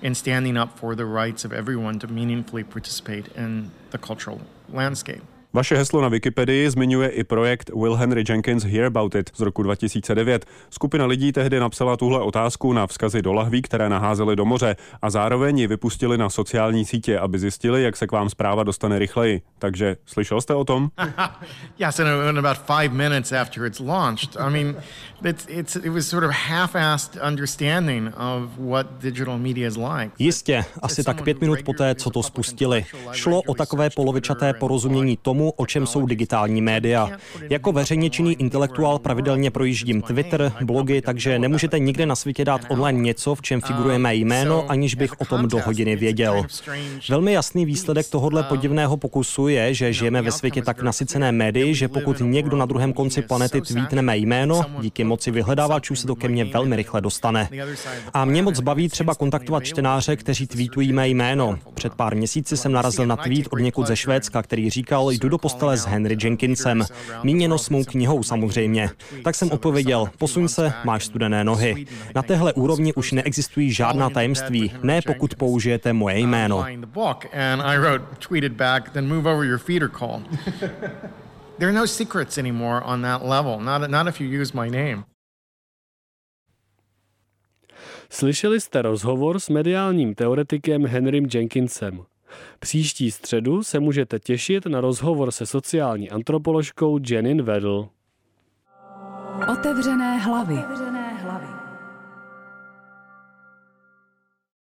in 0.00 0.14
standing 0.14 0.56
up 0.56 0.70
for 0.78 0.94
the 0.94 1.04
rights 1.04 1.44
of 1.44 1.52
everyone 1.52 1.98
to 1.98 2.06
meaningfully 2.06 2.64
participate 2.64 3.24
in 3.36 3.70
the 3.90 3.98
cultural 3.98 4.38
landscape. 4.72 5.22
Vaše 5.52 5.76
heslo 5.76 6.00
na 6.00 6.08
Wikipedii 6.08 6.70
zmiňuje 6.70 7.08
i 7.08 7.24
projekt 7.24 7.70
Will 7.70 7.94
Henry 7.94 8.24
Jenkins 8.28 8.64
Hear 8.64 8.84
About 8.84 9.14
It 9.14 9.30
z 9.34 9.40
roku 9.40 9.62
2009. 9.62 10.46
Skupina 10.70 11.06
lidí 11.06 11.32
tehdy 11.32 11.60
napsala 11.60 11.96
tuhle 11.96 12.20
otázku 12.20 12.72
na 12.72 12.86
vzkazy 12.86 13.22
do 13.22 13.32
lahví, 13.32 13.62
které 13.62 13.88
naházely 13.88 14.36
do 14.36 14.44
moře 14.44 14.76
a 15.02 15.10
zároveň 15.10 15.58
ji 15.58 15.66
vypustili 15.66 16.18
na 16.18 16.30
sociální 16.30 16.84
sítě, 16.84 17.18
aby 17.18 17.38
zjistili, 17.38 17.82
jak 17.82 17.96
se 17.96 18.06
k 18.06 18.12
vám 18.12 18.30
zpráva 18.30 18.62
dostane 18.62 18.98
rychleji. 18.98 19.42
Takže 19.58 19.96
slyšel 20.06 20.40
jste 20.40 20.54
o 20.54 20.64
tom? 20.64 20.88
yes, 21.78 21.98
in 21.98 22.38
about 22.38 22.58
five 22.58 22.88
minutes 22.88 23.32
after 23.32 23.64
it's 23.64 23.80
launched. 23.80 24.36
I 24.36 24.50
mean, 24.50 24.76
it's, 25.24 25.46
it's, 25.48 25.76
it 25.76 25.92
was 25.92 26.08
sort 26.08 26.24
of 26.24 26.30
half-assed 26.30 27.28
understanding 27.28 28.08
of 28.16 28.50
what 28.58 28.86
digital 29.02 29.38
media 29.38 29.68
is 29.68 29.76
like. 29.76 30.10
Jistě, 30.18 30.64
asi 30.82 31.04
tak 31.04 31.22
pět 31.22 31.40
minut 31.40 31.58
poté, 31.64 31.94
co 31.94 32.10
to 32.10 32.22
spustili. 32.22 32.84
Šlo 33.12 33.42
o 33.42 33.54
takové 33.54 33.90
polovičaté 33.90 34.52
porozumění 34.52 35.16
tomu, 35.16 35.37
tomu, 35.38 35.52
o 35.56 35.66
čem 35.66 35.86
jsou 35.86 36.06
digitální 36.06 36.62
média. 36.62 37.10
Jako 37.50 37.72
veřejně 37.72 38.10
činný 38.10 38.32
intelektuál 38.32 38.98
pravidelně 38.98 39.50
projíždím 39.50 40.02
Twitter, 40.02 40.52
blogy, 40.64 41.02
takže 41.02 41.38
nemůžete 41.38 41.78
nikde 41.78 42.06
na 42.06 42.16
světě 42.16 42.44
dát 42.44 42.60
online 42.68 43.00
něco, 43.00 43.34
v 43.34 43.42
čem 43.42 43.60
figuruje 43.60 43.98
mé 43.98 44.14
jméno, 44.14 44.70
aniž 44.70 44.94
bych 44.94 45.20
o 45.20 45.24
tom 45.24 45.48
do 45.48 45.58
hodiny 45.66 45.96
věděl. 45.96 46.42
Velmi 47.08 47.32
jasný 47.32 47.64
výsledek 47.64 48.06
tohohle 48.10 48.42
podivného 48.42 48.96
pokusu 48.96 49.48
je, 49.48 49.74
že 49.74 49.92
žijeme 49.92 50.22
ve 50.22 50.32
světě 50.32 50.62
tak 50.62 50.82
nasycené 50.82 51.32
médii, 51.32 51.74
že 51.74 51.88
pokud 51.88 52.20
někdo 52.20 52.56
na 52.56 52.66
druhém 52.66 52.92
konci 52.92 53.22
planety 53.22 53.60
tweetne 53.60 54.02
mé 54.02 54.16
jméno, 54.16 54.62
díky 54.80 55.04
moci 55.04 55.30
vyhledávačů 55.30 55.96
se 55.96 56.06
to 56.06 56.14
ke 56.14 56.28
mně 56.28 56.44
velmi 56.44 56.76
rychle 56.76 57.00
dostane. 57.00 57.48
A 58.14 58.24
mě 58.24 58.42
moc 58.42 58.60
baví 58.60 58.88
třeba 58.88 59.14
kontaktovat 59.14 59.64
čtenáře, 59.64 60.16
kteří 60.16 60.46
tweetují 60.46 60.92
mé 60.92 61.08
jméno. 61.08 61.58
Před 61.74 61.94
pár 61.94 62.16
měsíci 62.16 62.56
jsem 62.56 62.72
narazil 62.72 63.06
na 63.06 63.16
tweet 63.16 63.46
od 63.50 63.58
někud 63.58 63.86
ze 63.86 63.96
Švédska, 63.96 64.42
který 64.42 64.70
říkal, 64.70 65.10
jdu 65.10 65.27
do 65.28 65.38
postele 65.38 65.76
s 65.76 65.86
Henry 65.86 66.16
Jenkinsem. 66.22 66.84
Míněno 67.22 67.58
s 67.58 67.70
mou 67.70 67.84
knihou 67.84 68.22
samozřejmě. 68.22 68.90
Tak 69.24 69.34
jsem 69.34 69.50
odpověděl, 69.52 70.08
posuň 70.18 70.48
se, 70.48 70.72
máš 70.84 71.04
studené 71.04 71.44
nohy. 71.44 71.86
Na 72.14 72.22
téhle 72.22 72.52
úrovni 72.52 72.94
už 72.94 73.12
neexistují 73.12 73.72
žádná 73.72 74.10
tajemství, 74.10 74.72
ne 74.82 75.00
pokud 75.06 75.34
použijete 75.34 75.92
moje 75.92 76.18
jméno. 76.18 76.66
There 81.58 81.70
are 81.70 81.72
no 81.72 81.86
secrets 81.86 82.38
anymore 82.38 82.80
on 82.84 83.02
that 83.02 83.22
level, 83.24 83.60
not, 83.60 83.90
not 83.90 84.06
if 84.06 84.20
you 84.20 84.42
use 84.42 84.52
my 84.54 84.70
name. 84.70 85.04
Slyšeli 88.10 88.60
jste 88.60 88.82
rozhovor 88.82 89.40
s 89.40 89.48
mediálním 89.48 90.14
teoretikem 90.14 90.86
Henrym 90.86 91.26
Jenkinsem. 91.34 92.04
Příští 92.58 93.10
středu 93.10 93.62
se 93.62 93.80
můžete 93.80 94.18
těšit 94.18 94.66
na 94.66 94.80
rozhovor 94.80 95.30
se 95.30 95.46
sociální 95.46 96.10
antropoložkou 96.10 96.98
Jenin 97.10 97.42
Vedl. 97.42 97.88
Otevřené 99.52 100.18
hlavy. 100.18 100.58
Otevřené 100.58 100.97